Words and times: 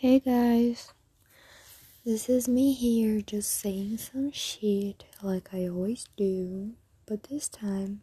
Hey 0.00 0.20
guys, 0.20 0.92
this 2.06 2.28
is 2.28 2.46
me 2.46 2.72
here 2.72 3.20
just 3.20 3.50
saying 3.50 3.98
some 3.98 4.30
shit 4.30 5.04
like 5.24 5.48
I 5.52 5.66
always 5.66 6.06
do, 6.16 6.74
but 7.04 7.24
this 7.24 7.48
time 7.48 8.02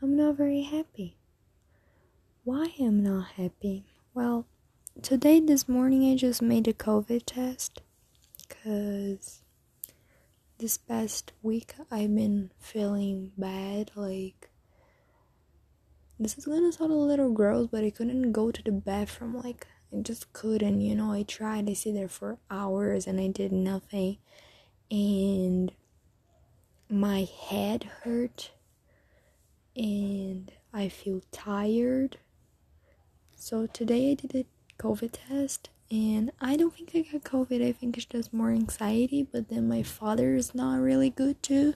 I'm 0.00 0.14
not 0.16 0.36
very 0.36 0.62
happy. 0.62 1.16
Why 2.44 2.74
am 2.78 3.00
I 3.00 3.10
not 3.10 3.26
happy? 3.32 3.86
Well, 4.14 4.46
today, 5.02 5.40
this 5.40 5.68
morning, 5.68 6.12
I 6.12 6.14
just 6.14 6.40
made 6.40 6.68
a 6.68 6.72
COVID 6.72 7.24
test 7.26 7.82
because 8.48 9.42
this 10.58 10.78
past 10.78 11.32
week 11.42 11.74
I've 11.90 12.14
been 12.14 12.52
feeling 12.60 13.32
bad. 13.36 13.90
Like, 13.96 14.48
this 16.20 16.38
is 16.38 16.46
gonna 16.46 16.70
sound 16.70 16.92
a 16.92 16.94
little 16.94 17.32
gross, 17.32 17.66
but 17.66 17.82
I 17.82 17.90
couldn't 17.90 18.30
go 18.30 18.52
to 18.52 18.62
the 18.62 18.70
bathroom 18.70 19.34
like 19.42 19.66
I 19.92 20.00
just 20.02 20.32
couldn't, 20.32 20.80
you 20.80 20.94
know. 20.94 21.12
I 21.12 21.22
tried, 21.22 21.68
I 21.68 21.72
sit 21.72 21.94
there 21.94 22.08
for 22.08 22.38
hours 22.50 23.06
and 23.06 23.20
I 23.20 23.28
did 23.28 23.52
nothing. 23.52 24.18
And 24.90 25.72
my 26.90 27.26
head 27.48 27.84
hurt 28.02 28.50
and 29.76 30.50
I 30.72 30.88
feel 30.88 31.22
tired. 31.32 32.18
So 33.34 33.66
today 33.66 34.10
I 34.10 34.14
did 34.14 34.34
a 34.34 34.44
COVID 34.82 35.18
test 35.28 35.70
and 35.90 36.30
I 36.40 36.56
don't 36.56 36.74
think 36.74 36.90
I 36.94 37.00
got 37.10 37.24
COVID. 37.24 37.66
I 37.66 37.72
think 37.72 37.96
it's 37.96 38.06
just 38.06 38.32
more 38.32 38.50
anxiety, 38.50 39.22
but 39.22 39.48
then 39.48 39.68
my 39.68 39.82
father 39.82 40.34
is 40.34 40.54
not 40.54 40.80
really 40.80 41.08
good 41.08 41.42
too. 41.42 41.74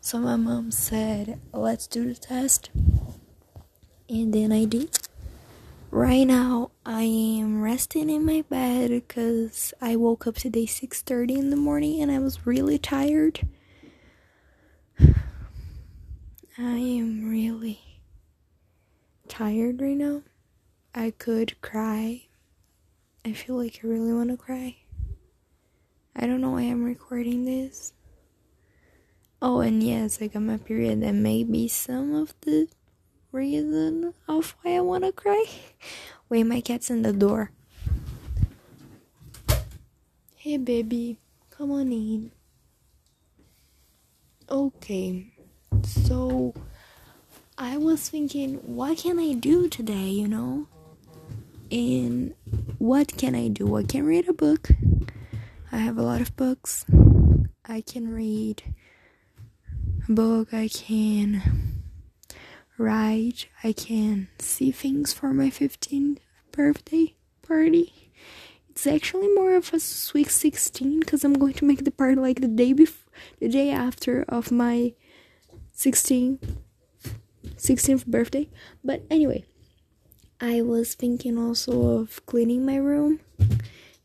So 0.00 0.18
my 0.18 0.36
mom 0.36 0.70
said, 0.72 1.40
"Let's 1.52 1.86
do 1.86 2.06
the 2.06 2.18
test." 2.18 2.70
And 4.08 4.32
then 4.32 4.52
I 4.52 4.64
did. 4.64 5.05
Right 5.90 6.26
now, 6.26 6.72
I 6.84 7.02
am 7.02 7.62
resting 7.62 8.10
in 8.10 8.24
my 8.26 8.42
bed 8.42 8.90
because 8.90 9.72
I 9.80 9.94
woke 9.94 10.26
up 10.26 10.34
today 10.34 10.66
6:30 10.66 11.36
in 11.38 11.50
the 11.50 11.56
morning 11.56 12.02
and 12.02 12.10
I 12.10 12.18
was 12.18 12.44
really 12.44 12.76
tired. 12.76 13.46
I 14.98 16.78
am 16.78 17.30
really 17.30 18.00
tired 19.28 19.80
right 19.80 19.96
now. 19.96 20.22
I 20.92 21.12
could 21.12 21.60
cry. 21.62 22.26
I 23.24 23.32
feel 23.32 23.56
like 23.56 23.80
I 23.82 23.86
really 23.86 24.12
want 24.12 24.30
to 24.30 24.36
cry. 24.36 24.76
I 26.16 26.26
don't 26.26 26.40
know 26.40 26.50
why 26.50 26.62
I'm 26.62 26.84
recording 26.84 27.44
this. 27.44 27.92
Oh, 29.40 29.60
and 29.60 29.82
yes, 29.82 30.20
I 30.20 30.26
got 30.26 30.42
my 30.42 30.56
period. 30.56 31.00
That 31.02 31.12
may 31.14 31.44
be 31.44 31.68
some 31.68 32.12
of 32.12 32.34
the 32.40 32.68
reason 33.36 34.14
of 34.26 34.56
why 34.62 34.76
I 34.76 34.80
want 34.80 35.04
to 35.04 35.12
cry. 35.12 35.44
Wait, 36.28 36.44
my 36.44 36.60
cat's 36.60 36.90
in 36.90 37.02
the 37.02 37.12
door. 37.12 37.50
Hey, 40.34 40.56
baby, 40.56 41.18
come 41.50 41.70
on 41.70 41.92
in. 41.92 42.32
Okay, 44.48 45.26
so 45.82 46.54
I 47.58 47.76
was 47.76 48.08
thinking, 48.08 48.54
what 48.64 48.98
can 48.98 49.18
I 49.18 49.34
do 49.34 49.68
today, 49.68 50.08
you 50.08 50.28
know? 50.28 50.66
And 51.70 52.34
what 52.78 53.16
can 53.16 53.34
I 53.34 53.48
do? 53.48 53.76
I 53.76 53.82
can 53.82 54.06
read 54.06 54.28
a 54.28 54.32
book. 54.32 54.68
I 55.72 55.78
have 55.78 55.98
a 55.98 56.02
lot 56.02 56.20
of 56.20 56.36
books. 56.36 56.86
I 57.66 57.80
can 57.80 58.14
read 58.14 58.62
a 60.08 60.12
book. 60.12 60.54
I 60.54 60.68
can 60.68 61.65
write. 62.78 63.46
I 63.62 63.72
can 63.72 64.28
see 64.38 64.70
things 64.70 65.12
for 65.12 65.32
my 65.32 65.50
15th 65.50 66.18
birthday 66.52 67.14
party. 67.42 68.12
It's 68.68 68.86
actually 68.86 69.28
more 69.34 69.54
of 69.54 69.72
a 69.72 69.80
sweet 69.80 70.30
16 70.30 71.00
because 71.00 71.24
I'm 71.24 71.34
going 71.34 71.54
to 71.54 71.64
make 71.64 71.84
the 71.84 71.90
party 71.90 72.20
like 72.20 72.40
the 72.40 72.48
day 72.48 72.72
before, 72.72 73.10
the 73.40 73.48
day 73.48 73.70
after 73.70 74.24
of 74.28 74.52
my 74.52 74.92
16th, 75.74 76.56
16th 77.56 78.06
birthday. 78.06 78.48
But 78.84 79.02
anyway, 79.10 79.44
I 80.40 80.60
was 80.60 80.94
thinking 80.94 81.38
also 81.38 82.00
of 82.00 82.24
cleaning 82.26 82.66
my 82.66 82.76
room, 82.76 83.20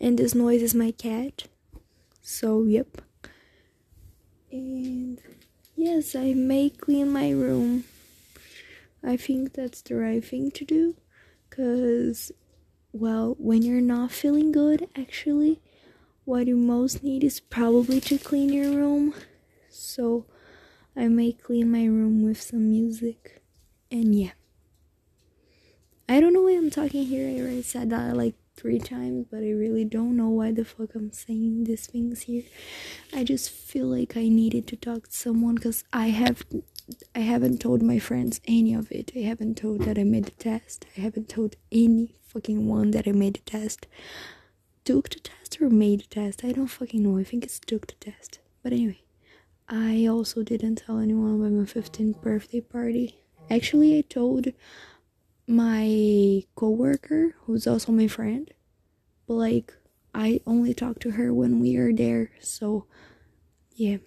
and 0.00 0.18
this 0.18 0.34
noise 0.34 0.62
is 0.62 0.74
my 0.74 0.90
cat. 0.90 1.44
So, 2.20 2.64
yep. 2.64 3.02
And 4.50 5.20
yes, 5.76 6.16
I 6.16 6.34
may 6.34 6.70
clean 6.70 7.12
my 7.12 7.30
room. 7.30 7.84
I 9.06 9.16
think 9.16 9.54
that's 9.54 9.82
the 9.82 9.94
right 9.94 10.24
thing 10.24 10.50
to 10.50 10.64
do 10.64 10.96
because, 11.48 12.32
well, 12.92 13.36
when 13.38 13.62
you're 13.62 13.80
not 13.80 14.10
feeling 14.10 14.50
good, 14.50 14.88
actually, 14.96 15.60
what 16.24 16.48
you 16.48 16.56
most 16.56 17.04
need 17.04 17.22
is 17.22 17.38
probably 17.38 18.00
to 18.00 18.18
clean 18.18 18.52
your 18.52 18.72
room. 18.72 19.14
So, 19.70 20.26
I 20.96 21.06
may 21.06 21.32
clean 21.32 21.70
my 21.70 21.84
room 21.84 22.24
with 22.24 22.42
some 22.42 22.68
music. 22.68 23.42
And 23.92 24.12
yeah. 24.12 24.32
I 26.08 26.18
don't 26.20 26.32
know 26.32 26.42
why 26.42 26.56
I'm 26.56 26.70
talking 26.70 27.04
here. 27.06 27.28
I 27.28 27.40
already 27.40 27.62
said 27.62 27.90
that 27.90 28.16
like 28.16 28.34
three 28.56 28.80
times, 28.80 29.26
but 29.30 29.38
I 29.38 29.50
really 29.50 29.84
don't 29.84 30.16
know 30.16 30.30
why 30.30 30.50
the 30.50 30.64
fuck 30.64 30.94
I'm 30.96 31.12
saying 31.12 31.64
these 31.64 31.86
things 31.86 32.22
here. 32.22 32.44
I 33.14 33.22
just 33.22 33.50
feel 33.50 33.86
like 33.86 34.16
I 34.16 34.28
needed 34.28 34.66
to 34.68 34.76
talk 34.76 35.04
to 35.04 35.12
someone 35.12 35.54
because 35.56 35.84
I 35.92 36.08
have 36.08 36.44
I 37.14 37.20
haven't 37.20 37.60
told 37.60 37.82
my 37.82 37.98
friends 37.98 38.40
any 38.46 38.74
of 38.74 38.92
it. 38.92 39.10
I 39.16 39.20
haven't 39.20 39.56
told 39.56 39.82
that 39.82 39.98
I 39.98 40.04
made 40.04 40.24
the 40.24 40.30
test. 40.32 40.86
I 40.96 41.00
haven't 41.00 41.28
told 41.28 41.56
any 41.72 42.16
fucking 42.22 42.68
one 42.68 42.92
that 42.92 43.08
I 43.08 43.12
made 43.12 43.34
the 43.34 43.40
test. 43.40 43.86
Took 44.84 45.08
the 45.10 45.20
test 45.20 45.60
or 45.60 45.68
made 45.68 46.02
the 46.02 46.06
test? 46.06 46.44
I 46.44 46.52
don't 46.52 46.68
fucking 46.68 47.02
know. 47.02 47.18
I 47.18 47.24
think 47.24 47.44
it's 47.44 47.58
took 47.58 47.88
the 47.88 47.94
test. 47.94 48.38
But 48.62 48.72
anyway, 48.72 49.00
I 49.68 50.06
also 50.06 50.42
didn't 50.42 50.76
tell 50.76 50.98
anyone 50.98 51.34
about 51.34 51.52
my 51.52 51.64
15th 51.64 52.20
birthday 52.20 52.60
party. 52.60 53.18
Actually, 53.50 53.98
I 53.98 54.02
told 54.02 54.48
my 55.48 56.42
coworker, 56.54 57.34
who's 57.42 57.66
also 57.66 57.92
my 57.92 58.06
friend, 58.06 58.52
but 59.26 59.34
like 59.34 59.72
I 60.14 60.40
only 60.46 60.72
talk 60.72 61.00
to 61.00 61.12
her 61.12 61.32
when 61.34 61.60
we 61.60 61.76
are 61.76 61.92
there. 61.92 62.30
So, 62.40 62.86
yeah. 63.74 63.98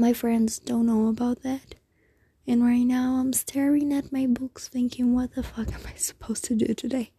My 0.00 0.12
friends 0.12 0.60
don't 0.60 0.86
know 0.86 1.08
about 1.08 1.42
that. 1.42 1.74
And 2.46 2.64
right 2.64 2.84
now 2.84 3.16
I'm 3.16 3.32
staring 3.32 3.92
at 3.92 4.12
my 4.12 4.26
books 4.26 4.68
thinking, 4.68 5.12
what 5.12 5.34
the 5.34 5.42
fuck 5.42 5.74
am 5.74 5.80
I 5.84 5.94
supposed 5.96 6.44
to 6.44 6.54
do 6.54 6.72
today? 6.72 7.10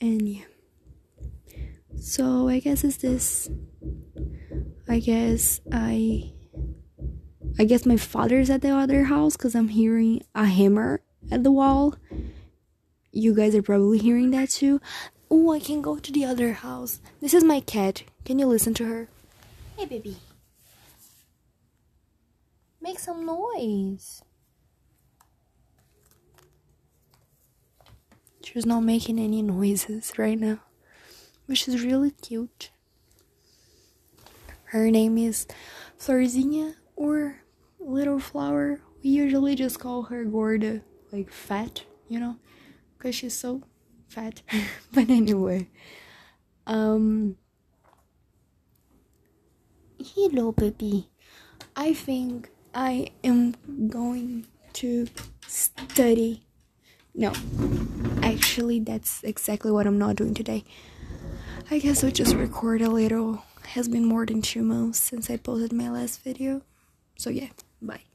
And 0.00 0.28
yeah. 0.28 0.44
So 1.98 2.48
I 2.48 2.60
guess 2.60 2.84
it's 2.84 2.98
this. 2.98 3.50
I 4.88 5.00
guess 5.00 5.60
I. 5.72 6.32
I 7.58 7.64
guess 7.64 7.84
my 7.84 7.96
father's 7.96 8.48
at 8.50 8.60
the 8.60 8.70
other 8.70 9.04
house 9.04 9.36
because 9.36 9.56
I'm 9.56 9.68
hearing 9.68 10.22
a 10.34 10.44
hammer 10.44 11.00
at 11.32 11.42
the 11.42 11.50
wall. 11.50 11.96
You 13.10 13.34
guys 13.34 13.56
are 13.56 13.62
probably 13.62 13.98
hearing 13.98 14.30
that 14.32 14.50
too. 14.50 14.80
Oh, 15.30 15.52
I 15.52 15.58
can 15.58 15.82
go 15.82 15.98
to 15.98 16.12
the 16.12 16.26
other 16.26 16.52
house. 16.52 17.00
This 17.20 17.34
is 17.34 17.42
my 17.42 17.58
cat. 17.60 18.04
Can 18.24 18.38
you 18.38 18.46
listen 18.46 18.74
to 18.74 18.84
her? 18.84 19.08
Hey, 19.76 19.86
baby. 19.86 20.18
Make 22.86 23.00
some 23.00 23.26
noise. 23.26 24.22
She's 28.44 28.64
not 28.64 28.84
making 28.84 29.18
any 29.18 29.42
noises 29.42 30.12
right 30.16 30.38
now, 30.38 30.60
which 31.46 31.66
is 31.66 31.84
really 31.84 32.12
cute. 32.12 32.70
Her 34.66 34.88
name 34.88 35.18
is 35.18 35.48
Florzinha 35.98 36.76
or 36.94 37.42
Little 37.80 38.20
Flower. 38.20 38.80
We 39.02 39.10
usually 39.10 39.56
just 39.56 39.80
call 39.80 40.02
her 40.04 40.24
Gorda, 40.24 40.82
like 41.10 41.32
fat, 41.32 41.82
you 42.08 42.20
know, 42.20 42.36
because 42.96 43.16
she's 43.16 43.34
so 43.34 43.62
fat. 44.06 44.42
but 44.92 45.10
anyway, 45.10 45.68
um, 46.68 47.36
hello, 49.98 50.52
baby. 50.52 51.10
I 51.74 51.92
think 51.92 52.50
I 52.76 53.08
am 53.24 53.54
going 53.88 54.46
to 54.74 55.08
study. 55.46 56.42
No, 57.14 57.32
actually, 58.22 58.80
that's 58.80 59.24
exactly 59.24 59.72
what 59.72 59.86
I'm 59.86 59.96
not 59.96 60.16
doing 60.16 60.34
today. 60.34 60.62
I 61.70 61.78
guess 61.78 62.04
I'll 62.04 62.10
just 62.10 62.34
record 62.34 62.82
a 62.82 62.90
little. 62.90 63.42
It 63.64 63.68
has 63.68 63.88
been 63.88 64.04
more 64.04 64.26
than 64.26 64.42
two 64.42 64.60
months 64.60 65.00
since 65.00 65.30
I 65.30 65.38
posted 65.38 65.72
my 65.72 65.88
last 65.88 66.20
video. 66.22 66.60
So, 67.16 67.30
yeah, 67.30 67.48
bye. 67.80 68.05